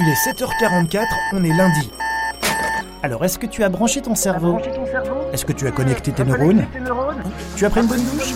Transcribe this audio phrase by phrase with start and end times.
[0.00, 1.90] Il est 7h44, on est lundi.
[3.02, 4.56] Alors, est-ce que tu as branché ton cerveau
[5.32, 6.66] Est-ce que tu as connecté tes neurones
[7.56, 8.32] Tu as pris une bonne douche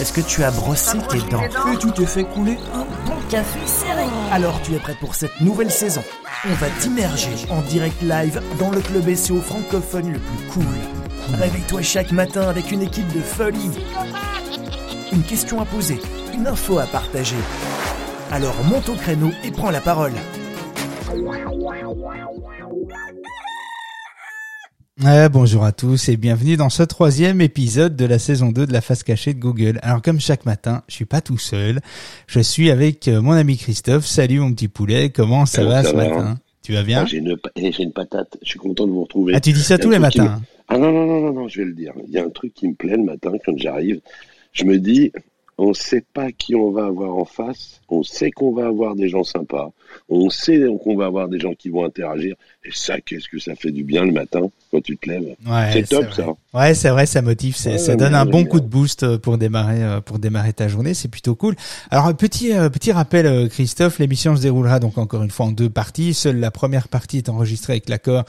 [0.00, 1.42] Est-ce que tu as brossé tes dents
[1.72, 5.40] Et tu t'es fait couler un bon café serré Alors, tu es prêt pour cette
[5.40, 6.02] nouvelle saison
[6.44, 11.38] On va t'immerger en direct live dans le club SEO francophone le plus cool.
[11.38, 13.70] Réveille-toi chaque matin avec une équipe de folie.
[15.12, 16.00] Une question à poser,
[16.34, 17.36] une info à partager.
[18.32, 20.12] Alors monte au créneau et prends la parole.
[25.28, 28.80] Bonjour à tous et bienvenue dans ce troisième épisode de la saison 2 de la
[28.80, 29.78] face cachée de Google.
[29.82, 31.80] Alors comme chaque matin, je suis pas tout seul,
[32.26, 34.06] je suis avec euh, mon ami Christophe.
[34.06, 36.38] Salut mon petit poulet, comment ça va ce matin?
[36.62, 37.02] Tu vas bien?
[37.02, 39.34] Ah, J'ai une, eh, une, patate, je suis content de vous retrouver.
[39.34, 41.66] Ah tu dis ça tous les matins Ah non, non, non, non, non, je vais
[41.66, 41.92] le dire.
[42.08, 44.00] Il y a un truc qui me plaît le matin quand j'arrive.
[44.52, 45.12] Je me dis,
[45.58, 48.94] on ne sait pas qui on va avoir en face, on sait qu'on va avoir
[48.94, 49.72] des gens sympas,
[50.08, 53.54] on sait qu'on va avoir des gens qui vont interagir, et ça, qu'est-ce que ça
[53.54, 54.50] fait du bien le matin?
[54.76, 55.36] Quand tu te lèves.
[55.72, 56.26] c'est top ça.
[56.52, 59.82] Ouais, c'est vrai, ça motive, ça donne un bon coup de boost euh, pour démarrer,
[59.82, 61.54] euh, pour démarrer ta journée, c'est plutôt cool.
[61.90, 65.70] Alors petit euh, petit rappel, Christophe, l'émission se déroulera donc encore une fois en deux
[65.70, 66.14] parties.
[66.14, 68.24] Seule la première partie est enregistrée avec l'accord,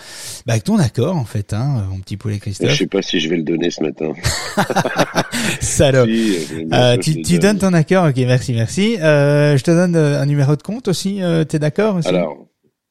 [0.46, 2.70] bah, avec ton accord en fait, hein, mon petit poulet Christophe.
[2.70, 4.14] Je sais pas si je vais le donner ce matin.
[5.60, 6.06] Salaud.
[7.02, 8.96] tu, tu donnes ton accord, ok, merci, merci.
[8.98, 12.08] je te donne un numéro de compte aussi, t'es d'accord aussi?
[12.08, 12.47] Alors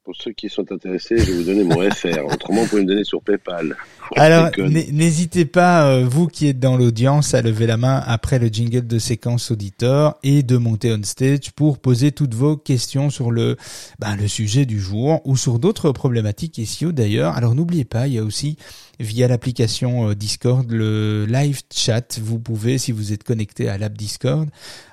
[0.07, 2.33] pour ceux qui sont intéressés, je vais vous donner mon FR.
[2.33, 3.75] Autrement, vous pouvez me donner sur PayPal.
[4.15, 8.47] Alors, n'hésitez pas, euh, vous qui êtes dans l'audience, à lever la main après le
[8.47, 13.31] jingle de séquence auditeur et de monter on stage pour poser toutes vos questions sur
[13.31, 13.57] le,
[13.99, 17.35] ben, le sujet du jour ou sur d'autres problématiques SEO d'ailleurs.
[17.35, 18.55] Alors, n'oubliez pas, il y a aussi
[18.99, 22.19] via l'application euh, Discord, le live chat.
[22.19, 24.49] Vous pouvez, si vous êtes connecté à l'app Discord,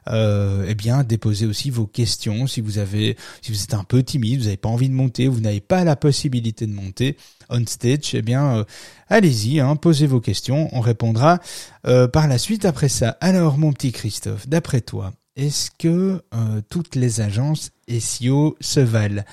[0.09, 2.47] euh, eh bien déposer aussi vos questions.
[2.47, 5.29] Si vous avez, si vous êtes un peu timide, vous n'avez pas envie de monter,
[5.29, 7.17] vous n'avez pas la possibilité de monter
[7.51, 8.65] on stage, eh bien euh,
[9.09, 11.41] allez-y, hein, posez vos questions, on répondra
[11.87, 13.17] euh, par la suite après ça.
[13.21, 16.23] Alors mon petit Christophe, d'après toi, est-ce que
[16.71, 19.25] toutes les agences SEO se valent?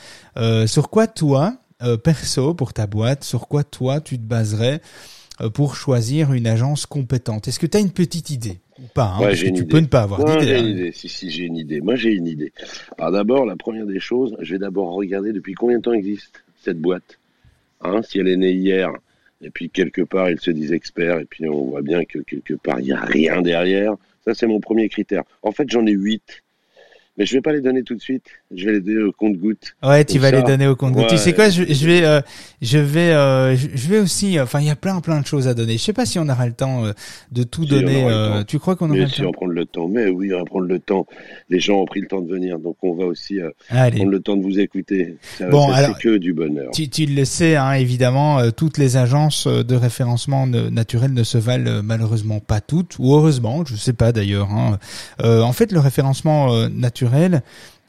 [0.65, 4.81] Sur quoi toi, euh, perso pour ta boîte, sur quoi toi tu te baserais
[5.41, 7.47] euh, pour choisir une agence compétente?
[7.47, 8.59] Est-ce que tu as une petite idée?
[8.79, 9.63] Ou pas hein, Tu idée.
[9.65, 10.47] peux ne pas avoir d'idée.
[10.47, 10.69] J'ai une hein.
[10.69, 10.91] idée.
[10.91, 11.81] Si, si, j'ai une idée.
[11.81, 12.51] Moi, j'ai une idée.
[12.97, 16.43] Alors d'abord, la première des choses, je vais d'abord regarder depuis combien de temps existe
[16.63, 17.19] cette boîte.
[17.81, 18.91] Hein, si elle est née hier,
[19.41, 22.53] et puis quelque part, ils se disent experts, et puis on voit bien que quelque
[22.53, 23.95] part, il n'y a rien derrière.
[24.25, 25.23] Ça, c'est mon premier critère.
[25.41, 26.43] En fait, j'en ai huit.
[27.21, 28.23] Mais je vais pas les donner tout de suite.
[28.51, 29.75] Je vais les donner au compte-goutte.
[29.83, 31.05] Ouais, tu vas les donner au compte-goutte.
[31.05, 32.19] Tu sais quoi, je, je vais, euh,
[32.63, 34.39] je vais, euh, je vais aussi.
[34.39, 35.73] Enfin, il y a plein, plein de choses à donner.
[35.73, 36.93] Je sais pas si on aura le temps euh,
[37.31, 38.07] de tout donner.
[38.47, 39.87] tu crois qu'on aura le temps si on prend le temps.
[39.87, 41.05] Mais oui, on va prendre le temps.
[41.51, 43.37] Les gens ont pris le temps de venir, donc on va aussi
[43.69, 45.17] prendre le temps de vous écouter.
[45.37, 46.71] Ça, bon, alors, que du bonheur.
[46.73, 51.83] Tu, tu le sais, hein, évidemment, toutes les agences de référencement naturel ne se valent
[51.83, 54.49] malheureusement pas toutes, ou heureusement, je sais pas d'ailleurs.
[54.49, 54.79] Hein.
[55.23, 57.43] en fait, le référencement naturel naturel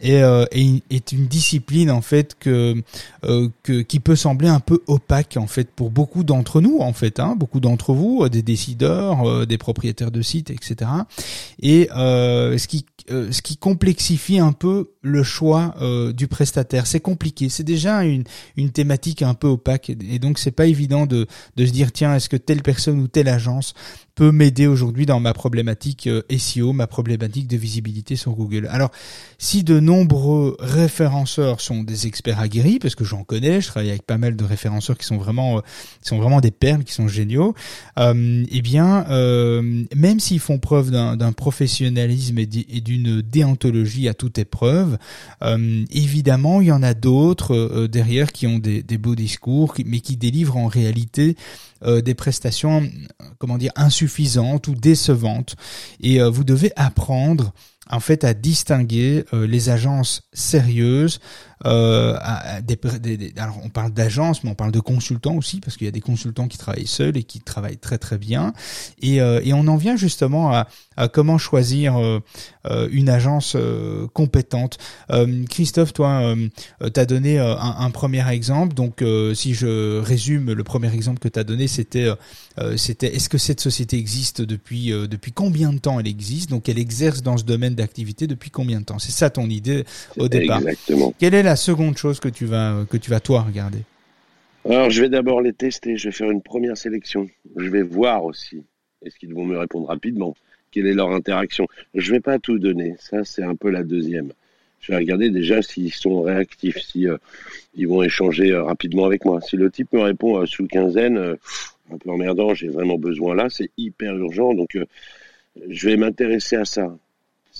[0.04, 2.82] euh, et, est une discipline en fait que,
[3.24, 6.92] euh, que qui peut sembler un peu opaque en fait pour beaucoup d'entre nous en
[6.92, 10.90] fait, hein, beaucoup d'entre vous, euh, des décideurs, des propriétaires de sites, etc.
[11.60, 15.74] Et ce qui ce qui complexifie un peu le choix
[16.14, 16.86] du prestataire.
[16.86, 17.48] C'est compliqué.
[17.48, 18.24] C'est déjà une,
[18.56, 21.26] une thématique un peu opaque et donc c'est pas évident de,
[21.56, 23.74] de se dire tiens est-ce que telle personne ou telle agence
[24.14, 28.68] peut m'aider aujourd'hui dans ma problématique SEO, ma problématique de visibilité sur Google?
[28.70, 28.90] Alors
[29.38, 34.06] si de nombreux référenceurs sont des experts aguerris, parce que j'en connais, je travaille avec
[34.06, 35.60] pas mal de référenceurs qui sont vraiment, euh,
[36.02, 37.54] qui sont vraiment des perles, qui sont géniaux.
[37.98, 44.38] Euh, eh bien, euh, même s'ils font preuve d'un professionnalisme et d'une déontologie à toute
[44.38, 44.91] épreuve,
[45.42, 49.74] euh, évidemment, il y en a d'autres euh, derrière qui ont des, des beaux discours,
[49.84, 51.36] mais qui délivrent en réalité
[51.84, 52.88] des prestations,
[53.38, 55.56] comment dire, insuffisantes ou décevantes.
[56.00, 57.52] Et vous devez apprendre
[57.90, 61.20] en fait à distinguer euh, les agences sérieuses
[61.64, 62.16] euh,
[63.36, 66.00] alors on parle d'agences, mais on parle de consultants aussi, parce qu'il y a des
[66.00, 68.52] consultants qui travaillent seuls et qui travaillent très très bien.
[69.00, 70.66] Et, euh, on en vient justement à,
[71.12, 71.94] comment choisir
[72.90, 73.56] une agence
[74.12, 74.78] compétente.
[75.48, 76.34] Christophe, toi,
[76.80, 78.74] tu as donné un, un, premier exemple.
[78.74, 79.04] Donc,
[79.34, 82.08] si je résume, le premier exemple que tu as donné, c'était
[82.76, 86.50] c'était est-ce que cette société existe depuis depuis combien de temps elle existe?
[86.50, 88.98] Donc, elle exerce dans ce domaine d'activité depuis combien de temps?
[88.98, 89.84] C'est ça ton idée
[90.16, 90.58] au départ.
[90.58, 91.14] Exactement.
[91.18, 93.80] Quelle est la seconde chose que tu vas que tu vas toi regarder?
[94.68, 95.96] Alors, je vais d'abord les tester.
[95.96, 97.28] Je vais faire une première sélection.
[97.56, 98.62] Je vais voir aussi.
[99.04, 100.36] Est-ce qu'ils vont me répondre rapidement
[100.70, 102.94] Quelle est leur interaction Je vais pas tout donner.
[103.00, 104.32] Ça, c'est un peu la deuxième.
[104.80, 107.06] je vais regarder déjà s'ils sont réactifs, si
[107.74, 109.40] ils vont échanger rapidement avec moi.
[109.40, 111.36] Si le type me répond sous quinzaine,
[111.92, 114.78] un peu emmerdant, j'ai vraiment besoin là, c'est hyper urgent, donc
[115.68, 116.96] je vais m'intéresser à ça.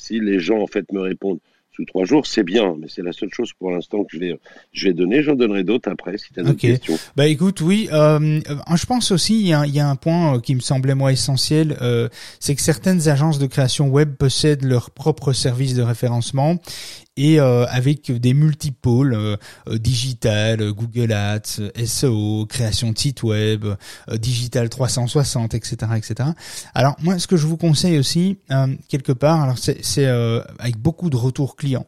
[0.03, 1.39] Si les gens en fait me répondent
[1.75, 4.39] sous trois jours, c'est bien, mais c'est la seule chose pour l'instant que je vais,
[4.73, 5.23] je vais donner.
[5.23, 6.99] J'en donnerai d'autres après si tu as d'autres questions.
[7.17, 8.41] Bah écoute, oui, euh,
[8.75, 11.13] je pense aussi il y a, y a, un point euh, qui me semblait moi
[11.13, 12.09] essentiel, euh,
[12.41, 16.59] c'est que certaines agences de création web possèdent leur propre service de référencement
[17.17, 19.37] et euh, avec des multipôles euh,
[19.69, 23.67] euh, digital, Google Ads, SEO, création de site web,
[24.15, 26.31] digital 360, etc., etc.
[26.75, 28.39] Alors moi, ce que je vous conseille aussi
[28.89, 30.07] quelque part, alors c'est
[30.59, 31.87] avec beaucoup de retours clients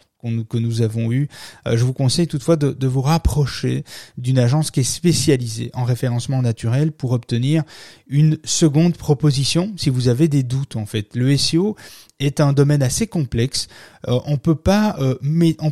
[0.48, 1.28] que nous avons eu.
[1.66, 3.84] je vous conseille toutefois de, vous rapprocher
[4.18, 7.62] d'une agence qui est spécialisée en référencement naturel pour obtenir
[8.06, 11.14] une seconde proposition si vous avez des doutes en fait.
[11.14, 11.76] Le SEO
[12.20, 13.68] est un domaine assez complexe.
[14.08, 15.14] Euh, on peut euh,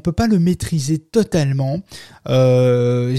[0.03, 1.81] peut pas le maîtriser totalement.
[2.29, 3.17] Euh,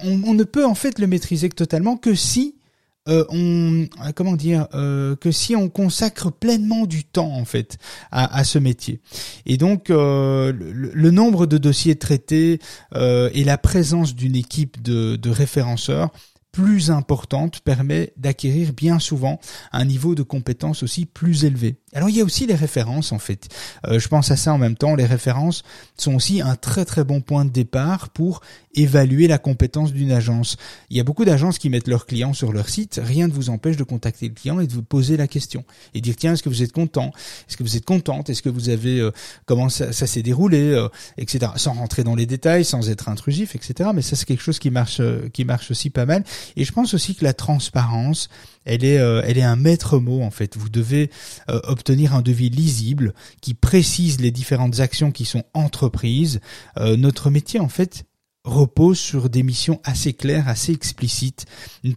[0.00, 2.56] on, ne peut en fait le maîtriser totalement que si
[3.06, 7.78] on comment dire que si on consacre pleinement du temps en fait
[8.10, 9.00] à, ce métier
[9.46, 12.60] et donc le, nombre de dossiers traités
[12.94, 16.10] et la présence d'une équipe de, de référenceurs
[16.52, 19.38] plus importante permet d'acquérir bien souvent
[19.72, 21.76] un niveau de compétence aussi plus élevé.
[21.92, 23.48] Alors il y a aussi les références en fait.
[23.86, 24.94] Euh, je pense à ça en même temps.
[24.94, 25.64] Les références
[25.96, 28.42] sont aussi un très très bon point de départ pour
[28.74, 30.56] évaluer la compétence d'une agence.
[30.90, 33.00] Il y a beaucoup d'agences qui mettent leurs clients sur leur site.
[33.02, 36.00] Rien ne vous empêche de contacter le client et de vous poser la question et
[36.00, 37.10] dire tiens est-ce que vous êtes content,
[37.48, 39.10] est-ce que vous êtes contente, est-ce que vous avez euh,
[39.46, 40.88] comment ça, s'est déroulé, euh,
[41.18, 41.52] etc.
[41.56, 43.90] Sans rentrer dans les détails, sans être intrusif, etc.
[43.92, 45.02] Mais ça c'est quelque chose qui marche
[45.32, 46.22] qui marche aussi pas mal.
[46.56, 48.28] Et je pense aussi que la transparence
[48.70, 50.56] elle est, euh, elle est un maître mot en fait.
[50.56, 51.10] Vous devez
[51.50, 56.40] euh, obtenir un devis lisible qui précise les différentes actions qui sont entreprises.
[56.78, 58.04] Euh, notre métier en fait
[58.44, 61.46] repose sur des missions assez claires, assez explicites,
[61.82, 61.94] une,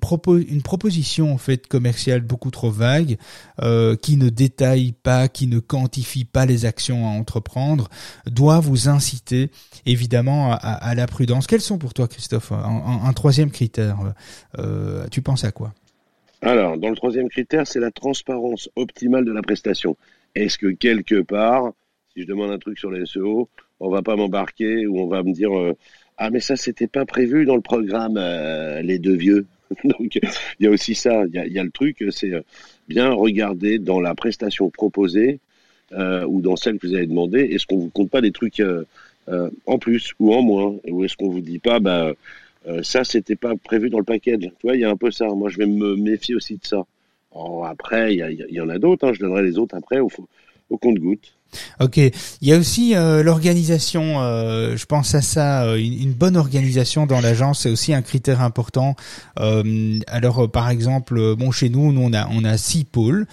[0.47, 3.17] une proposition en fait commerciale beaucoup trop vague,
[4.01, 7.87] qui ne détaille pas, qui ne quantifie pas les actions à entreprendre,
[8.29, 9.51] doit vous inciter
[9.85, 11.47] évidemment à, la prudence.
[11.47, 13.99] Quels sont pour toi, Christophe, un, troisième critère?
[15.11, 15.73] Tu penses à quoi?
[16.43, 19.95] Alors, dans le troisième critère, c'est la transparence optimale de la prestation.
[20.35, 21.71] Est-ce que quelque part,
[22.13, 23.47] si je demande un truc sur les SEO,
[23.79, 25.73] on va pas m'embarquer ou on va me dire euh,
[26.17, 29.45] ah mais ça c'était pas prévu dans le programme euh, les deux vieux?
[29.85, 30.21] Donc il
[30.59, 32.41] y a aussi ça, il y a, le truc, c'est euh,
[32.89, 35.39] bien regarder dans la prestation proposée
[36.27, 38.63] ou dans celle que vous avez demandé, est-ce qu'on vous compte pas des trucs
[39.27, 42.13] en plus ou en moins, ou est-ce qu'on vous dit pas bah
[42.67, 44.41] euh, ça, c'était pas prévu dans le package.
[44.41, 45.27] Tu vois, il y a un peu ça.
[45.27, 46.85] Moi, je vais me méfier aussi de ça.
[47.65, 49.07] après, il y, en a d'autres.
[49.07, 49.13] Hein.
[49.13, 50.09] Je donnerai les autres après au,
[50.69, 51.35] au compte-goutte.
[51.79, 52.11] Ok, il
[52.41, 54.21] y a aussi euh, l'organisation.
[54.21, 55.63] Euh, je pense à ça.
[55.63, 58.95] Euh, une, bonne organisation dans l'agence c'est aussi un critère important.
[59.37, 63.25] alors, par exemple, bon, chez nous, nous on a on a six pôles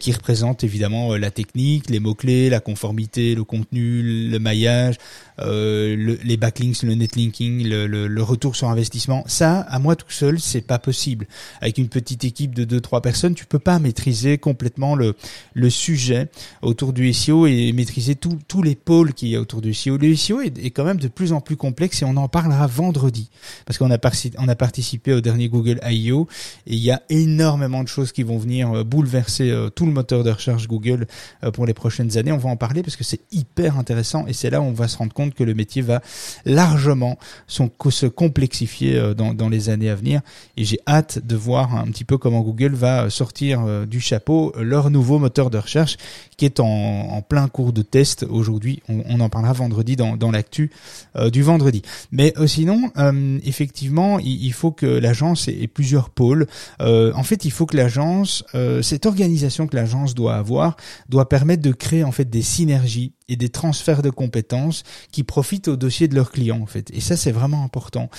[0.00, 4.96] qui représentent évidemment la technique, les mots clés, la conformité, le contenu, le maillage,
[5.38, 9.22] les backlinks, le netlinking, le, le, retour sur investissement.
[9.26, 11.26] Ça, à moi tout seul, c'est pas possible.
[11.60, 15.14] Avec une petite équipe de deux trois personnes, tu peux pas maîtriser complètement le
[15.54, 16.28] le sujet
[16.62, 19.96] autour du SEO et maîtriser tous les pôles qu'il y a autour du SEO.
[19.96, 23.30] Le SEO est, quand même de plus en plus complexe et on en parlera vendredi
[23.66, 23.98] parce qu'on a,
[24.38, 26.28] on a participé au dernier Google I.O.
[26.66, 29.92] et il y a énormément de choses qui vont venir euh, bouleverser euh, tout le
[29.92, 31.06] moteur de recherche Google
[31.42, 32.32] euh, pour les prochaines années.
[32.32, 34.88] On va en parler parce que c'est hyper intéressant et c'est là où on va
[34.88, 36.02] se rendre compte que le métier va
[36.44, 40.20] largement son, se complexifier dans, dans les années à venir
[40.56, 44.90] et j'ai hâte de voir un petit peu comment Google va sortir du chapeau leur
[44.90, 45.96] nouveau moteur de recherche
[46.36, 48.82] qui est en, en plein cours de test aujourd'hui.
[48.88, 50.72] On, en parlera vendredi dans, dans l'actu
[51.14, 51.82] euh, du vendredi.
[52.10, 56.48] Mais euh, sinon, euh, effectivement, il, faut que l'agence ait, plusieurs pôles.
[56.80, 58.44] en fait, il faut que l'agence,
[58.82, 60.76] cette organisation que l'agence doit avoir,
[61.08, 64.82] doit permettre de créer en fait des synergies et des transferts de compétences
[65.12, 66.90] qui profitent au dossier de leurs clients en fait.
[66.92, 68.10] Et ça, c'est vraiment important.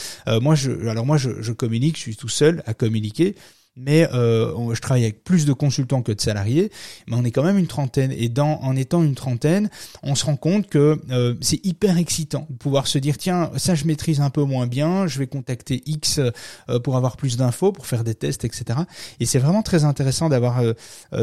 [0.41, 3.35] moi, je, alors moi, je, je communique, je suis tout seul à communiquer
[3.75, 6.71] mais euh, je travaille avec plus de consultants que de salariés,
[7.07, 8.11] mais on est quand même une trentaine.
[8.11, 9.69] Et dans, en étant une trentaine,
[10.03, 13.75] on se rend compte que euh, c'est hyper excitant de pouvoir se dire tiens, ça
[13.75, 17.71] je maîtrise un peu moins bien, je vais contacter X euh, pour avoir plus d'infos,
[17.71, 18.79] pour faire des tests, etc.
[19.19, 20.73] Et c'est vraiment très intéressant d'avoir euh,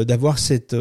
[0.03, 0.75] d'avoir cette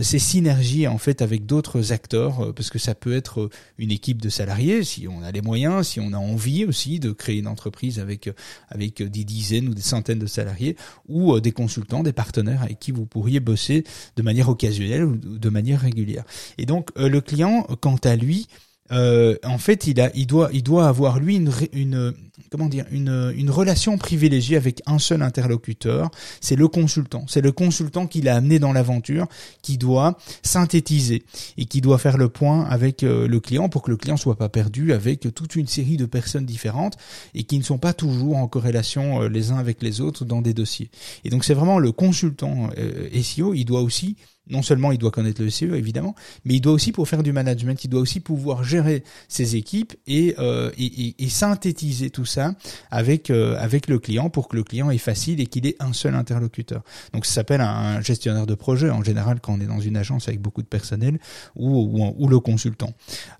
[0.00, 4.28] ces synergies en fait avec d'autres acteurs, parce que ça peut être une équipe de
[4.28, 7.98] salariés si on a les moyens, si on a envie aussi de créer une entreprise
[7.98, 8.30] avec
[8.68, 10.76] avec des dizaines ou des centaines de salariés
[11.08, 13.84] ou des consultants, des partenaires avec qui vous pourriez bosser
[14.16, 16.24] de manière occasionnelle ou de manière régulière.
[16.58, 18.46] Et donc le client, quant à lui,
[18.92, 22.14] euh, en fait, il a, il doit, il doit avoir lui une, une
[22.50, 26.10] comment dire, une, une relation privilégiée avec un seul interlocuteur.
[26.40, 27.24] C'est le consultant.
[27.28, 29.26] C'est le consultant qui l'a amené dans l'aventure,
[29.62, 31.24] qui doit synthétiser
[31.56, 34.36] et qui doit faire le point avec euh, le client pour que le client soit
[34.36, 36.96] pas perdu avec toute une série de personnes différentes
[37.34, 40.42] et qui ne sont pas toujours en corrélation euh, les uns avec les autres dans
[40.42, 40.90] des dossiers.
[41.24, 42.70] Et donc c'est vraiment le consultant
[43.22, 43.54] SEO.
[43.54, 44.16] Il doit aussi
[44.50, 46.14] non seulement il doit connaître le SEO évidemment,
[46.44, 49.94] mais il doit aussi pour faire du management, il doit aussi pouvoir gérer ses équipes
[50.06, 52.54] et, euh, et, et, synthétiser tout ça
[52.90, 55.92] avec euh, avec le client pour que le client est facile et qu'il ait un
[55.92, 56.82] seul interlocuteur.
[57.12, 60.28] Donc ça s'appelle un gestionnaire de projet en général quand on est dans une agence
[60.28, 61.18] avec beaucoup de personnel
[61.54, 62.92] ou ou, ou le consultant.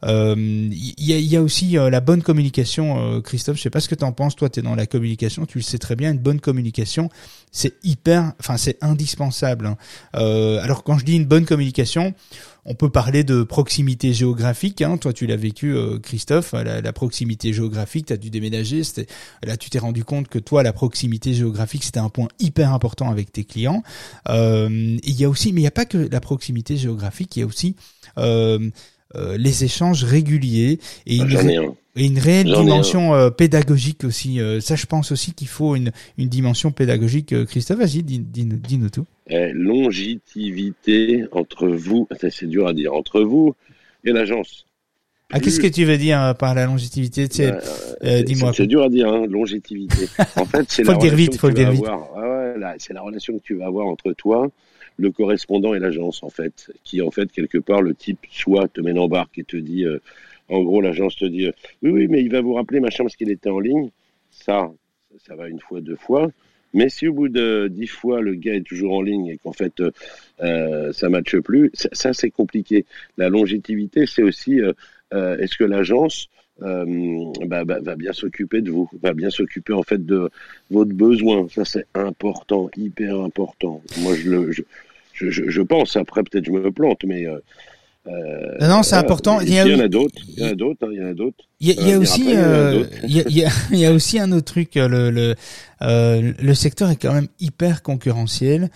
[0.05, 3.57] Euh, il y, a, y, a, aussi la bonne communication, Christophe.
[3.57, 4.37] Je sais pas ce que tu en penses.
[4.37, 6.13] Toi, tu es dans la communication, tu le sais très bien.
[6.13, 7.09] Une bonne communication,
[7.51, 9.67] c'est hyper, enfin c'est indispensable.
[9.67, 9.77] Hein.
[10.63, 12.15] alors quand je dis une bonne communication,
[12.65, 14.83] on peut parler de proximité géographique.
[14.83, 14.99] Hein.
[14.99, 18.07] Toi, tu l'as vécu, euh, Christophe, la, proximité géographique.
[18.07, 18.83] Tu as dû déménager.
[19.43, 23.11] Là, tu t'es rendu compte que toi, la proximité géographique, c'était un point hyper important
[23.11, 23.83] avec tes clients.
[24.29, 27.37] Euh, il y a aussi, mais il n'y a pas que la proximité géographique.
[27.37, 27.75] Il y a aussi
[28.19, 28.71] euh,
[29.15, 34.41] les échanges réguliers et une, et une réelle dimension pédagogique aussi.
[34.61, 37.35] ça, je pense aussi qu'il faut une, une dimension pédagogique.
[37.47, 39.07] Christophe, vas-y, dis-nous tout.
[39.31, 43.55] Eh, longévité entre vous, c'est dur à dire, entre vous
[44.05, 44.67] et l'agence.
[45.31, 47.61] Ah, qu'est-ce que tu veux dire par la longévité euh,
[48.03, 48.53] euh, Dis-moi.
[48.55, 49.87] C'est dur à dire, hein, longévité.
[50.37, 51.85] En fait, c'est la relation vite, faut que le dire vite.
[52.79, 54.49] c'est la relation que tu vas avoir entre toi,
[54.99, 58.81] le correspondant et l'agence, en fait, qui en fait quelque part le type soit te
[58.81, 59.99] met en barque et te dit, euh,
[60.49, 61.51] en gros, l'agence te dit,
[61.83, 63.91] oui, oui, mais il va vous rappeler machin parce qu'il était en ligne.
[64.31, 64.71] Ça,
[65.27, 66.31] ça va une fois, deux fois.
[66.75, 69.53] Mais si au bout de dix fois le gars est toujours en ligne et qu'en
[69.53, 69.91] fait euh,
[70.41, 72.85] euh ça matche plus, ça, c'est compliqué.
[73.17, 74.73] La longévité, c'est aussi euh,
[75.15, 76.29] euh, est-ce que l'agence
[76.61, 80.29] bah, bah, va bien s'occuper de vous, va bien s'occuper en fait de
[80.71, 81.49] votre besoin?
[81.49, 83.81] Ça c'est important, hyper important.
[84.01, 84.63] Moi je le, je,
[85.19, 85.97] je, je pense.
[85.97, 87.41] Après peut-être je me plante, mais euh,
[88.61, 89.41] non, c'est important.
[89.41, 90.23] Il y, en a d'autres.
[90.29, 90.89] Il y en a d'autres.
[90.91, 91.45] Il y en a d'autres.
[91.61, 94.77] Il y a, aussi, il y a, aussi un autre truc.
[94.77, 95.35] Le le
[95.83, 98.71] euh, le secteur est quand même hyper concurrentiel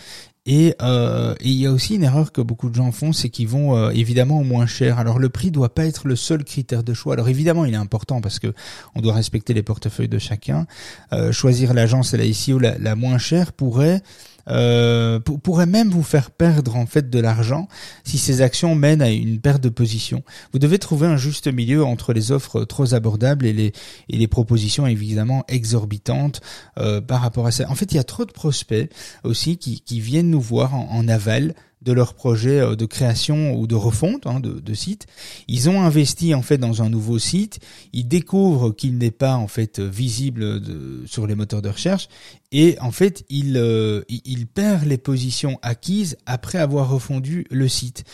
[0.44, 3.46] et, euh, il y a aussi une erreur que beaucoup de gens font, c'est qu'ils
[3.46, 4.98] vont euh, évidemment au moins cher.
[4.98, 7.14] Alors le prix doit pas être le seul critère de choix.
[7.14, 8.52] Alors évidemment, il est important parce que
[8.96, 10.66] on doit respecter les portefeuilles de chacun.
[11.12, 14.02] Euh, choisir l'agence et la ICO la, la moins chère pourrait
[14.48, 17.68] euh, pourrait même vous faire perdre en fait de l'argent
[18.04, 20.22] si ces actions mènent à une perte de position.
[20.52, 23.72] Vous devez trouver un juste milieu entre les offres trop abordables et les
[24.08, 26.40] et les propositions évidemment exorbitantes
[26.78, 27.68] euh, par rapport à ça.
[27.70, 28.90] En fait, il y a trop de prospects
[29.24, 33.54] aussi qui, qui viennent nous voir en, en aval de leur projet euh, de création
[33.54, 35.06] ou de refonte hein, de, de site.
[35.48, 37.60] Ils ont investi en fait dans un nouveau site.
[37.92, 40.60] Ils découvrent qu'il n'est pas en fait visible
[41.06, 42.08] sur les moteurs de recherche
[42.52, 48.04] et en fait euh, il perd les positions acquises après avoir refondu le site.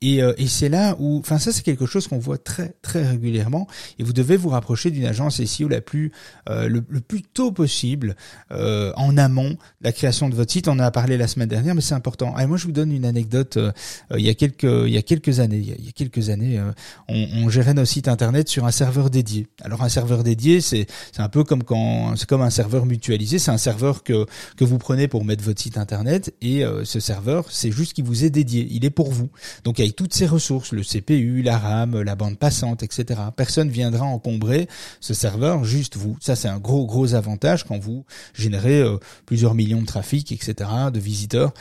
[0.00, 3.06] Et, euh, et c'est là où, enfin ça c'est quelque chose qu'on voit très très
[3.06, 3.66] régulièrement
[3.98, 6.12] et vous devez vous rapprocher d'une agence SEO la plus
[6.46, 8.16] le, plus tôt possible
[8.50, 10.68] en amont la création de votre site.
[10.68, 12.38] On en a parlé la semaine dernière, mais c'est important.
[12.38, 13.56] Et moi je vous donne une anecdote.
[13.56, 13.72] Euh,
[14.16, 16.70] il y a quelques il y a quelques années, il y a, quelques années, euh,
[17.08, 19.46] on, on, gérait nos sites internet sur un serveur dédié.
[19.62, 23.38] Alors un serveur dédié, c'est c'est un peu comme quand c'est comme un serveur mutualisé.
[23.38, 24.26] C'est un serveur que
[24.56, 28.04] que vous prenez pour mettre votre site internet et euh, ce serveur, c'est juste qu'il
[28.04, 28.66] vous est dédié.
[28.70, 29.28] Il est pour vous.
[29.64, 33.20] Donc toutes ses ressources, le CPU, la RAM, la bande passante, etc.
[33.36, 34.68] Personne viendra encombrer
[35.00, 36.16] ce serveur, juste vous.
[36.20, 38.04] Ça c'est un gros gros avantage quand vous
[38.34, 38.84] générez
[39.26, 40.70] plusieurs millions de trafic, etc.
[40.92, 41.52] de visiteurs.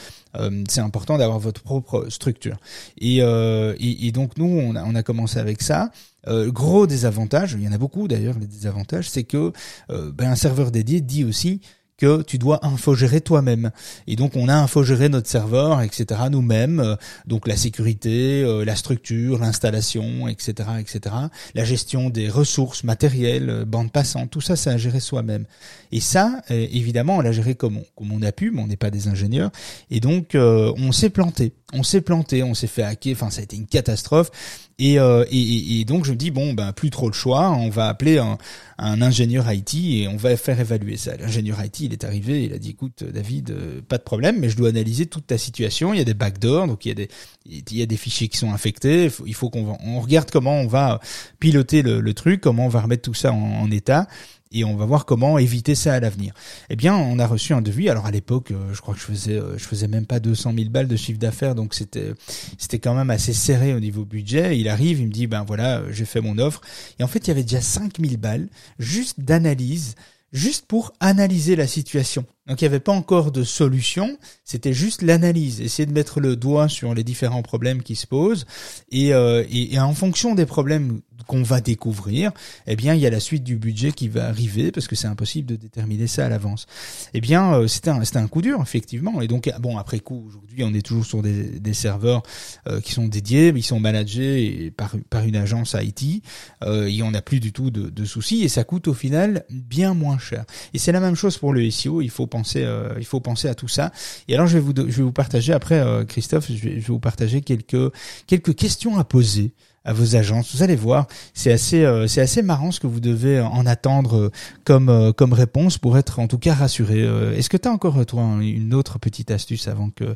[0.67, 2.57] c'est important d'avoir votre propre structure.
[3.00, 5.91] Et, euh, et, donc nous, on a, on a commencé avec ça.
[6.27, 9.53] Euh, gros désavantage, il y en a beaucoup d'ailleurs, les désavantages, c'est que
[9.89, 11.62] euh, ben, un serveur dédié dit aussi
[11.97, 13.71] que tu dois infogérer toi-même.
[14.05, 16.21] Et donc on a infogéré notre serveur, etc.
[16.31, 16.79] nous-mêmes.
[16.79, 21.15] Euh, donc la sécurité, euh, la structure, l'installation, etc., etc.
[21.55, 25.45] La gestion des ressources matérielles, euh, bande passante, tout ça, c'est à gérer soi-même.
[25.91, 28.75] Et ça, évidemment, on l'a géré comme on, comme on a pu, mais on n'est
[28.75, 29.51] pas des ingénieurs.
[29.89, 31.53] Et donc on s'est planté.
[31.73, 33.13] On s'est planté, on s'est fait hacker.
[33.13, 34.31] Enfin, ça a été une catastrophe.
[34.79, 37.69] Et, euh, et, et, donc je me dis bon ben plus trop le choix, on
[37.69, 38.37] va appeler un,
[38.77, 41.17] un ingénieur IT et on va faire évaluer ça.
[41.17, 44.50] L'ingénieur IT il est arrivé, il a dit écoute David, euh, pas de problème, mais
[44.50, 45.94] je dois analyser toute ta situation.
[45.94, 47.10] Il y a des backdoors, donc il
[47.46, 49.10] y a des fichiers qui sont infectés.
[49.25, 51.00] Il faut, qu'on on regarde comment on va
[51.39, 54.08] piloter le, truc, comment on va remettre tout ça en, état.
[54.51, 56.34] et on va voir comment éviter ça à l'avenir.
[56.70, 57.89] Eh bien, on a reçu un devis.
[57.89, 60.70] Alors à l'époque, euh, je crois que je faisais, euh, faisais même pas 200 000
[60.70, 62.13] balles de chiffre d'affaires, donc c'était,
[62.58, 64.60] c'était quand même assez serré au niveau budget.
[64.60, 66.62] Il arrive, il me dit, ben voilà, j'ai fait mon offre.
[67.00, 68.48] Et en fait, il y avait déjà 5 000 balles
[68.79, 69.96] juste d'analyse
[70.31, 72.25] juste pour analyser la situation.
[72.48, 76.36] Donc il n'y avait pas encore de solution, c'était juste l'analyse, essayer de mettre le
[76.36, 78.46] doigt sur les différents problèmes qui se posent
[78.89, 82.31] et, euh, et, et en fonction des problèmes qu'on va découvrir,
[82.65, 85.07] eh bien, il y a la suite du budget qui va arriver parce que c'est
[85.07, 86.65] impossible de déterminer ça à l'avance.
[87.13, 89.22] Eh bien, euh, c'était un, un coup dur, effectivement.
[89.22, 92.24] Et donc, bon, après coup, aujourd'hui, on est toujours sur des, serveurs
[92.67, 96.24] euh, qui sont dédiés, ils sont managés par, par une agence IT
[96.63, 99.93] euh, et on n'a plus du tout de, soucis et ça coûte au final bien
[99.93, 100.46] moins cher.
[100.74, 102.01] Et c'est la même chose pour le SEO.
[102.01, 103.91] Il faut penser, euh, il faut penser à tout ça.
[104.27, 107.00] Et alors, je vais vous, je vais vous partager après, Christophe, je je vais vous
[107.00, 107.91] partager quelques
[108.27, 109.53] quelques questions à poser
[109.88, 110.53] à vos agences.
[110.53, 114.17] Vous allez voir, c'est assez, euh, c'est assez marrant ce que vous devez en attendre
[114.17, 114.32] euh,
[114.65, 117.08] comme, euh, comme réponse pour être en tout cas rassuré.
[117.36, 120.13] Est-ce que tu as encore toi une autre petite astuce avant que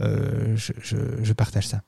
[0.00, 1.82] je, je, je partage ça?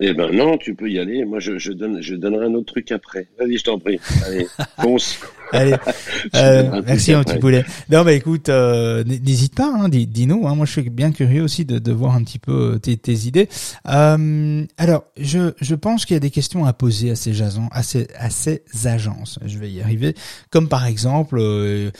[0.00, 1.24] Eh ben non, tu peux y aller.
[1.24, 3.28] Moi, je, je, donne, je donnerai un autre truc après.
[3.38, 4.00] Vas-y, je t'en prie.
[4.26, 4.46] Allez,
[4.80, 5.20] fonce.
[5.54, 5.76] Allez,
[6.34, 7.64] euh, merci un petit poulet.
[7.88, 10.48] Non, bah écoute, euh, n'hésite pas, hein, dis-nous.
[10.48, 12.96] Hein, moi, je suis bien curieux aussi de, de voir un petit peu euh, tes,
[12.96, 13.48] tes idées.
[13.88, 17.82] Euh, alors, je, je pense qu'il y a des questions à poser à ces, à
[17.82, 19.38] ces, à ces agences.
[19.44, 20.14] Je vais y arriver.
[20.50, 21.90] Comme par exemple, euh,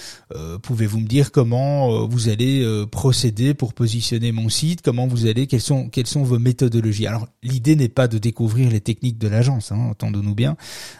[0.63, 4.83] pouvez-vous me dire comment vous allez procéder pour positionner mon site?
[4.83, 5.47] Comment vous allez?
[5.47, 7.07] Quelles sont, quelles sont vos méthodologies?
[7.07, 10.57] Alors, l'idée n'est pas de découvrir les techniques de l'agence, hein, entendons-nous bien,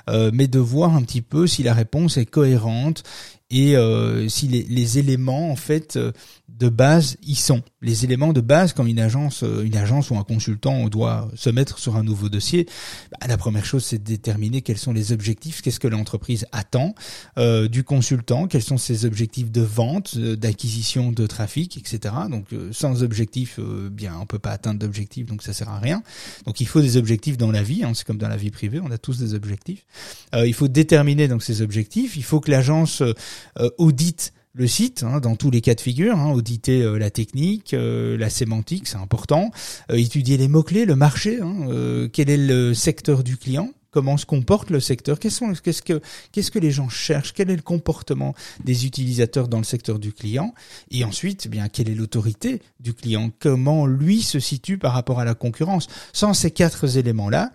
[0.09, 3.03] mais de voir un petit peu si la réponse est cohérente cohérente
[3.55, 6.11] et euh, si les, les, éléments en fait euh,
[6.49, 7.63] de base y sont.
[7.83, 11.51] Les éléments de base quand une agence, euh, une agence ou un consultant doit se
[11.51, 12.67] mettre sur un nouveau dossier,
[13.13, 16.97] bah, la première chose c'est de déterminer quels sont les objectifs, qu'est-ce que l'entreprise attend
[17.39, 22.13] euh, du consultant, quels sont ses objectifs de vente, d'acquisition de trafic, etc.
[22.29, 26.03] Donc sans objectif, bien on peut pas atteindre d'objectifs, donc ça sert à rien.
[26.45, 28.81] Donc il faut des objectifs dans la vie, hein, c'est comme dans la vie privée,
[28.83, 29.87] on a tous des objectifs.
[30.35, 32.17] il faut déterminer donc ces objectifs.
[32.17, 33.15] Il faut que l'agence euh,
[33.79, 37.75] audite le site hein, dans tous les cas de figure, hein, auditer euh, la technique,
[37.75, 39.51] euh, la sémantique, c'est important,
[39.93, 44.71] étudier les mots-clés, le marché, hein, quel est le secteur du client, comment se comporte
[44.71, 46.01] le secteur, qu'est-ce que
[46.33, 50.13] qu'est-ce que les gens cherchent, quel est le comportement des utilisateurs dans le secteur du
[50.13, 50.55] client,
[50.91, 55.19] et ensuite, eh bien quelle est l'autorité du client, comment lui se situe par rapport
[55.19, 55.89] à la concurrence.
[56.13, 57.53] Sans ces quatre éléments-là,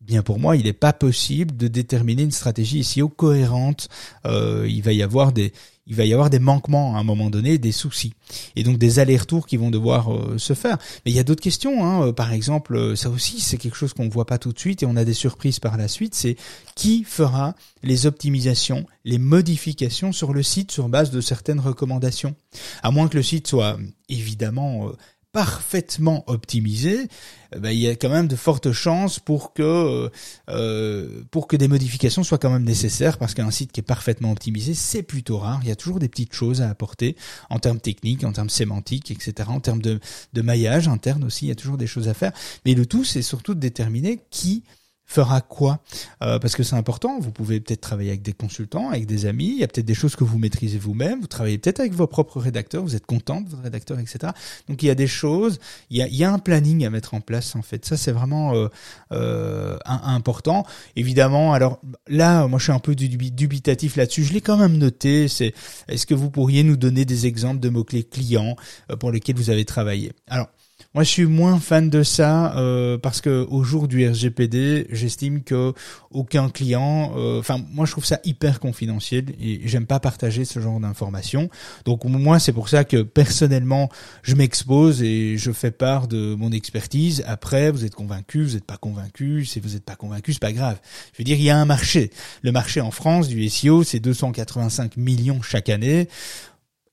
[0.00, 3.88] bien pour moi, il n'est pas possible de déterminer une stratégie SEO cohérente.
[4.26, 5.52] Euh, il va y avoir des
[5.90, 8.14] il va y avoir des manquements à un moment donné, des soucis,
[8.54, 10.78] et donc des allers-retours qui vont devoir euh, se faire.
[11.04, 12.06] Mais il y a d'autres questions, hein.
[12.06, 14.58] Euh, par exemple, euh, ça aussi c'est quelque chose qu'on ne voit pas tout de
[14.58, 16.14] suite et on a des surprises par la suite.
[16.14, 16.36] C'est
[16.76, 22.36] qui fera les optimisations, les modifications sur le site sur base de certaines recommandations,
[22.84, 23.76] à moins que le site soit
[24.08, 24.92] évidemment
[25.32, 27.08] parfaitement optimisé,
[27.54, 30.08] euh, ben, il y a quand même de fortes chances pour que euh,
[30.48, 34.32] euh, pour que des modifications soient quand même nécessaires parce qu'un site qui est parfaitement
[34.32, 35.60] optimisé, c'est plutôt rare.
[35.62, 37.16] Il y a toujours des petites choses à apporter
[37.48, 39.48] en termes techniques, en termes sémantiques, etc.
[39.48, 40.00] En termes de,
[40.32, 42.32] de maillage interne aussi, il y a toujours des choses à faire.
[42.64, 44.64] Mais le tout, c'est surtout de déterminer qui
[45.10, 45.80] fera quoi
[46.22, 49.48] euh, Parce que c'est important, vous pouvez peut-être travailler avec des consultants, avec des amis,
[49.48, 52.06] il y a peut-être des choses que vous maîtrisez vous-même, vous travaillez peut-être avec vos
[52.06, 54.32] propres rédacteurs, vous êtes content de votre rédacteur, etc.
[54.68, 55.58] Donc il y a des choses,
[55.90, 57.84] il y a, il y a un planning à mettre en place en fait.
[57.84, 58.68] Ça c'est vraiment euh,
[59.10, 60.64] euh, important.
[60.94, 65.26] Évidemment, alors là, moi je suis un peu dubitatif là-dessus, je l'ai quand même noté,
[65.26, 65.52] c'est
[65.88, 68.54] est-ce que vous pourriez nous donner des exemples de mots-clés clients
[68.92, 70.12] euh, pour lesquels vous avez travaillé?
[70.28, 70.46] Alors,
[70.92, 75.44] moi, je suis moins fan de ça euh, parce que au jour du RGPD, j'estime
[75.44, 75.72] que
[76.10, 80.58] aucun client, euh, enfin, moi, je trouve ça hyper confidentiel et j'aime pas partager ce
[80.58, 81.48] genre d'informations.
[81.84, 83.88] Donc, moi, c'est pour ça que personnellement,
[84.24, 87.22] je m'expose et je fais part de mon expertise.
[87.24, 89.44] Après, vous êtes convaincu, vous n'êtes pas convaincu.
[89.44, 90.80] Si vous n'êtes pas convaincu, c'est pas grave.
[91.12, 92.10] Je veux dire, il y a un marché.
[92.42, 96.08] Le marché en France du SEO, c'est 285 millions chaque année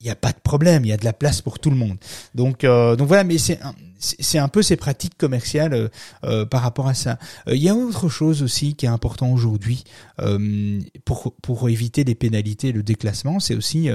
[0.00, 1.76] il n'y a pas de problème, il y a de la place pour tout le
[1.76, 1.96] monde.
[2.34, 3.58] Donc, euh, donc voilà, mais c'est
[4.00, 5.88] c'est un peu ces pratiques commerciales euh,
[6.22, 7.18] euh, par rapport à ça.
[7.48, 9.82] Il y a autre chose aussi qui est important aujourd'hui
[11.04, 13.88] pour pour éviter les pénalités, le déclassement, c'est aussi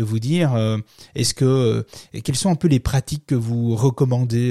[0.00, 0.78] de vous dire euh,
[1.14, 1.82] est-ce que euh,
[2.24, 4.50] quelles sont un peu les pratiques que vous recommandez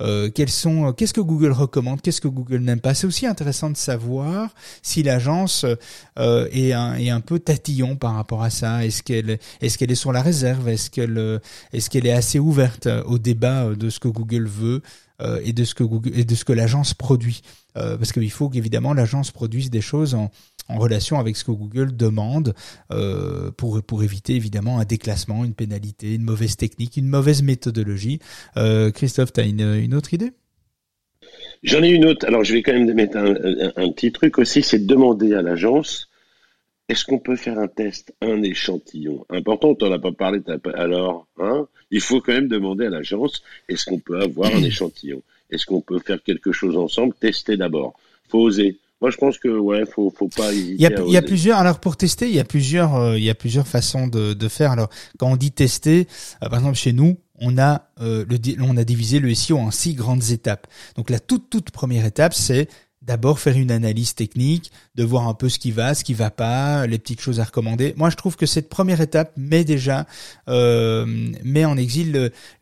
[0.00, 2.94] euh, quelles sont qu'est-ce que Google recommande qu'est-ce que Google n'aime pas?
[2.94, 5.66] C'est aussi intéressant de savoir si l'agence
[6.16, 8.86] est un est un peu tatillon par rapport à ça.
[8.86, 10.68] Est-ce qu'elle est-ce qu'elle est sur la réserve?
[10.68, 11.40] Est-ce qu'elle
[11.72, 14.80] est-ce qu'elle est assez ouverte au débat de ce que Google veut
[15.42, 17.42] et de ce que Google et de ce que l'agence produit?
[17.74, 20.30] Parce qu'il faut qu'évidemment l'agence produise des choses en
[20.68, 22.54] en relation avec ce que Google demande
[22.90, 28.18] euh, pour pour éviter évidemment un déclassement, une pénalité, une mauvaise technique, une mauvaise méthodologie.
[28.56, 30.32] Euh, Christophe, tu as une, une autre idée?
[31.62, 32.26] J'en ai une autre.
[32.26, 33.34] Alors, je vais quand même mettre un,
[33.76, 36.08] un, petit truc aussi, c'est de demander à l'agence
[36.88, 40.40] est-ce qu'on peut faire un test, un échantillon Important, on n'en a pas parlé.
[40.74, 45.22] Alors, hein, il faut quand même demander à l'agence est-ce qu'on peut avoir un échantillon?
[45.50, 47.14] Est-ce qu'on peut faire quelque chose ensemble?
[47.14, 47.94] Tester d'abord.
[48.28, 48.78] Faut oser.
[49.00, 50.74] Moi, je pense que ouais, faut faut pas hésiter.
[50.74, 51.58] Il y a, il y a plusieurs.
[51.58, 54.48] Alors pour tester, il y a plusieurs euh, il y a plusieurs façons de, de
[54.48, 54.70] faire.
[54.70, 56.06] Alors quand on dit tester,
[56.42, 59.70] euh, par exemple chez nous, on a euh, le on a divisé le SEO en
[59.70, 60.66] six grandes étapes.
[60.96, 62.68] Donc la toute toute première étape, c'est
[63.02, 66.30] d'abord faire une analyse technique, de voir un peu ce qui va, ce qui va
[66.30, 67.94] pas, les petites choses à recommander.
[67.96, 70.06] Moi, je trouve que cette première étape met déjà
[70.48, 71.04] euh,
[71.44, 72.12] met en exil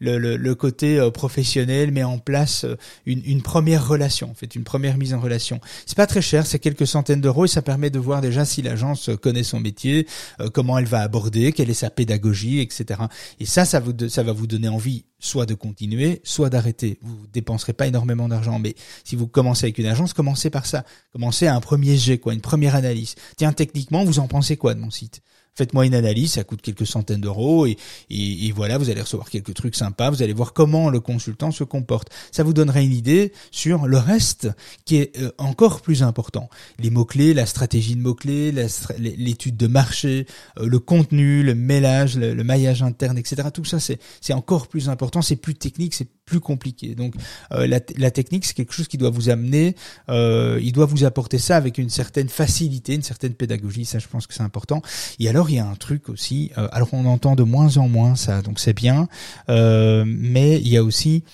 [0.01, 4.35] le, le, le côté euh, professionnel, met en place euh, une, une, première relation, en
[4.35, 5.61] fait, une première mise en relation.
[5.87, 8.63] C'est pas très cher, c'est quelques centaines d'euros et ça permet de voir déjà si
[8.63, 10.07] l'agence connaît son métier,
[10.41, 13.01] euh, comment elle va aborder, quelle est sa pédagogie, etc.
[13.39, 16.99] Et ça, ça, vous, ça va vous donner envie soit de continuer, soit d'arrêter.
[17.01, 20.85] Vous dépenserez pas énormément d'argent, mais si vous commencez avec une agence, commencez par ça.
[21.13, 23.15] Commencez à un premier jet, quoi, une première analyse.
[23.37, 25.21] Tiens, techniquement, vous en pensez quoi de mon site?
[25.57, 27.77] Faites-moi une analyse, ça coûte quelques centaines d'euros et,
[28.11, 31.63] et, voilà, vous allez recevoir quelques trucs sympas, vous allez voir comment le consultant se
[31.63, 32.09] comporte.
[32.33, 34.49] Ça vous donnera une idée sur le reste
[34.85, 36.49] qui est euh, encore plus important.
[36.81, 38.53] Les mots-clés, la stratégie de mots-clés,
[38.99, 40.27] l'étude de marché,
[40.59, 43.49] euh, le contenu, le mélange, le, maillage interne, etc.
[43.55, 46.95] Tout ça, c'est encore plus important, c'est plus technique, c'est plus compliqué.
[46.95, 47.15] Donc
[47.53, 49.75] euh, la, la, technique, c'est quelque chose qui doit vous amener,
[50.09, 53.85] euh, il doit vous apporter ça avec une certaine facilité, une certaine pédagogie.
[53.85, 54.83] Ça, je pense que c'est important.
[55.19, 56.51] Et alors, il y a un truc aussi.
[56.59, 59.09] Euh, alors, on entend de moins en moins ça, donc c'est bien.
[59.49, 61.25] Euh, mais il y a aussi,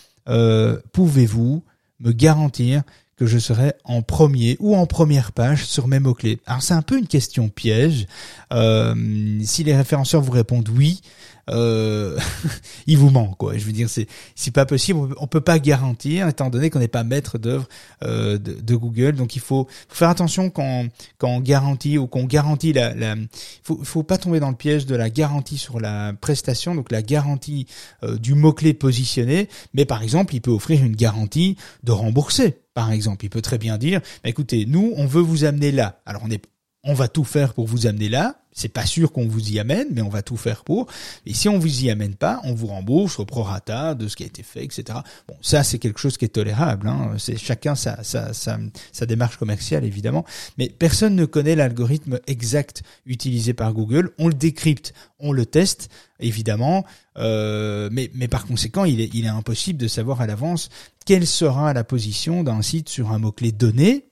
[0.93, 1.63] pouvez-vous
[2.01, 2.83] me garantir
[3.17, 6.39] que je serai en premier ou en première page sur mes mots-clés?
[6.47, 8.07] Alors c'est un peu une question piège.
[8.51, 11.01] si les référenceurs vous répondent oui,
[11.49, 12.19] euh,
[12.87, 13.57] il vous manque quoi.
[13.57, 15.15] Je veux dire, c'est c'est pas possible.
[15.19, 17.69] On peut pas garantir, étant donné qu'on n'est pas maître d'œuvre
[18.03, 19.13] euh, de, Google.
[19.13, 20.87] Donc il faut, faire attention quand
[21.19, 23.17] quand on garantit ou qu'on garantit la, la
[23.63, 27.03] faut faut pas tomber dans le piège de la garantie sur la prestation, donc la
[27.03, 27.67] garantie
[28.03, 29.49] euh, du mot clé positionné.
[29.75, 32.59] Mais par exemple, il peut offrir une garantie de rembourser.
[32.75, 36.01] Par exemple, il peut très bien dire, bah, écoutez, nous, on veut vous amener là.
[36.07, 36.43] Alors on est
[36.83, 38.37] on va tout faire pour vous amener là.
[38.53, 40.89] C'est pas sûr qu'on vous y amène, mais on va tout faire pour.
[41.25, 44.25] Et si on vous y amène pas, on vous rembourse au prorata de ce qui
[44.25, 44.99] a été fait, etc.
[45.29, 46.89] Bon, ça c'est quelque chose qui est tolérable.
[46.89, 47.15] Hein.
[47.19, 48.59] C'est chacun sa, sa, sa,
[48.93, 50.25] sa, démarche commerciale évidemment,
[50.59, 54.11] mais personne ne connaît l'algorithme exact utilisé par Google.
[54.19, 55.89] On le décrypte, on le teste
[56.19, 56.85] évidemment,
[57.19, 60.71] euh, mais, mais par conséquent, il est, il est impossible de savoir à l'avance
[61.07, 64.10] quelle sera la position d'un site sur un mot clé donné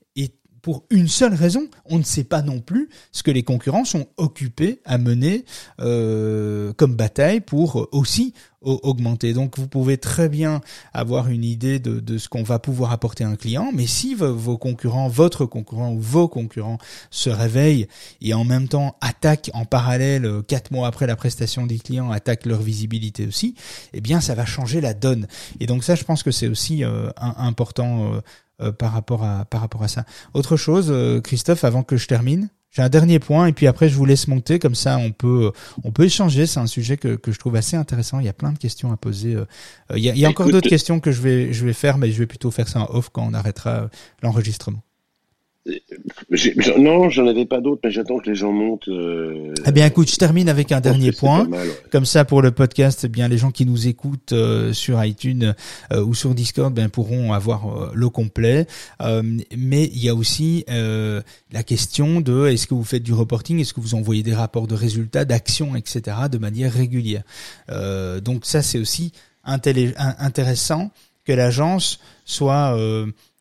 [0.68, 4.06] pour une seule raison, on ne sait pas non plus ce que les concurrents sont
[4.18, 5.46] occupés à mener
[5.80, 9.32] euh, comme bataille pour aussi augmenter.
[9.32, 10.60] Donc vous pouvez très bien
[10.92, 14.58] avoir une idée de, ce qu'on va pouvoir apporter à un client, mais si vos
[14.58, 16.78] concurrents, votre concurrent ou vos concurrents
[17.10, 17.86] se réveillent
[18.20, 22.10] et en même temps attaquent en parallèle, euh, quatre mois après la prestation des clients,
[22.10, 23.54] attaquent leur visibilité aussi,
[23.92, 25.26] eh bien ça va changer la donne.
[25.60, 28.12] Et donc ça, je pense que c'est aussi euh, important.
[28.60, 30.04] Euh, par rapport à par rapport à ça.
[30.34, 30.92] Autre chose,
[31.22, 34.28] Christophe, avant que je termine, j'ai un dernier point et puis après je vous laisse
[34.28, 35.52] monter comme ça on peut
[35.84, 36.46] on peut échanger.
[36.46, 38.20] C'est un sujet que, que je trouve assez intéressant.
[38.20, 39.34] Il y a plein de questions à poser.
[39.34, 39.46] Euh,
[39.96, 41.98] il y a, il y a encore d'autres questions que je vais je vais faire,
[41.98, 43.88] mais je vais plutôt faire ça en off quand on arrêtera
[44.22, 44.82] l'enregistrement.
[46.78, 48.88] Non, j'en avais pas d'autres, mais j'attends que les gens montent.
[48.88, 51.48] Euh, eh bien, écoute, je termine avec un dernier point.
[51.90, 55.54] Comme ça, pour le podcast, eh bien les gens qui nous écoutent euh, sur iTunes
[55.92, 58.66] euh, ou sur Discord, ben pourront avoir le complet.
[59.00, 63.74] mais il y a aussi la question de est-ce que vous faites du reporting, est-ce
[63.74, 66.16] que vous envoyez des rapports de résultats, d'actions, etc.
[66.30, 67.22] de manière régulière?
[68.22, 69.12] donc ça, c'est aussi
[69.44, 70.90] intéressant
[71.24, 72.76] que l'agence soit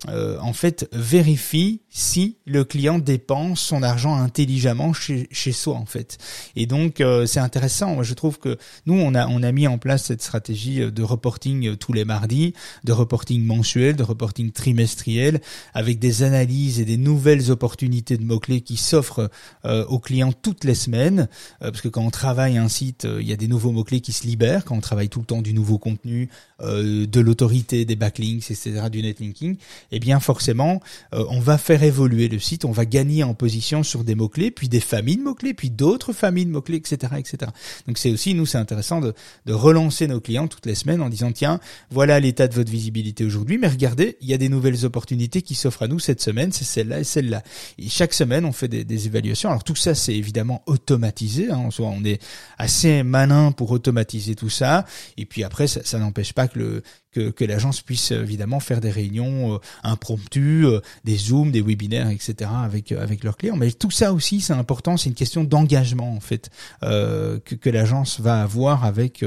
[0.08, 5.88] euh, en fait vérifie si le client dépense son argent intelligemment chez, chez soi en
[5.88, 6.20] fait.
[6.56, 7.96] Et donc euh, c'est intéressant.
[7.96, 10.92] Moi, je trouve que nous on a on a mis en place cette stratégie euh,
[10.92, 15.42] de reporting tous les mardis, de reporting mensuel, de reporting trimestriel,
[15.74, 19.32] avec des analyses et des nouvelles opportunités de mots clés qui s'offrent
[19.64, 21.28] aux clients toutes les semaines.
[21.60, 24.14] parce que quand on travaille un site, il y a des nouveaux mots clés qui
[24.14, 24.64] se libèrent.
[24.64, 26.30] Quand on travaille tout le temps du nouveau contenu,
[26.62, 28.77] de l'autorité, des backlinks, etc.
[28.90, 29.58] du netlinking,
[29.92, 30.82] eh bien forcément,
[31.14, 34.52] euh, on va faire évoluer le site, on va gagner en position sur des mots-clés,
[34.52, 37.52] puis des familles de mots-clés, puis d'autres familles de mots-clés, etc., etc.
[37.88, 39.14] Donc c'est aussi, nous, c'est intéressant de,
[39.46, 41.60] de relancer nos clients toutes les semaines en disant, tiens,
[41.92, 45.56] voilà l'état de votre visibilité aujourd'hui, mais regardez, il y a des nouvelles opportunités qui
[45.56, 47.44] s'offrent à nous cette semaine, c'est celle-là et celle-là.
[47.78, 49.50] Et chaque semaine, on fait des, des évaluations.
[49.50, 51.52] Alors tout ça, c'est évidemment automatisé.
[51.52, 52.22] Hein, soit on est
[52.58, 54.86] assez malin pour automatiser tout ça.
[55.18, 58.82] Et puis après, ça, ça n'empêche pas que le que, que l'agence puisse évidemment faire
[58.82, 62.50] des réunions euh, impromptues, euh, des zooms, des webinaires, etc.
[62.64, 63.56] avec euh, avec leurs clients.
[63.56, 64.98] Mais tout ça aussi, c'est important.
[64.98, 66.50] C'est une question d'engagement en fait
[66.82, 69.24] que, que l'agence va avoir avec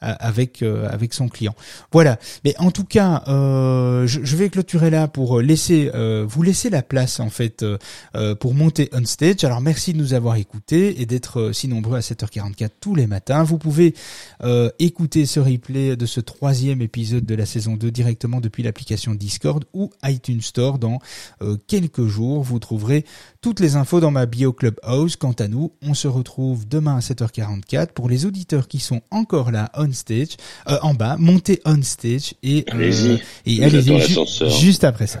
[0.00, 1.54] avec avec son client.
[1.92, 2.18] Voilà.
[2.44, 5.90] Mais en tout cas, je, je, vais clôturer là pour laisser
[6.26, 7.64] vous laisser la place en fait
[8.40, 9.44] pour monter on stage.
[9.44, 13.42] Alors merci de nous avoir écoutés et d'être si nombreux à 7h44 tous les matins.
[13.42, 13.94] Vous pouvez
[14.78, 19.64] écouter ce replay de ce troisième épisode de la saison 2 directement depuis l'application Discord
[19.72, 20.98] ou iTunes Store dans
[21.42, 22.42] euh, quelques jours.
[22.42, 23.04] Vous trouverez
[23.40, 25.16] toutes les infos dans ma bio Clubhouse.
[25.16, 29.50] Quant à nous, on se retrouve demain à 7h44 pour les auditeurs qui sont encore
[29.50, 30.36] là on stage,
[30.68, 34.00] euh, en bas, montez on stage et euh, allez-y, et allez-y
[34.60, 35.20] juste après ça.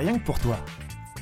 [0.01, 0.57] rien que pour toi.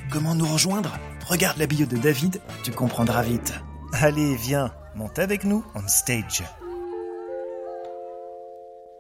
[0.09, 0.97] Comment nous rejoindre?
[1.27, 3.53] Regarde la bio de David, tu comprendras vite.
[3.93, 6.43] Allez, viens, monte avec nous on stage.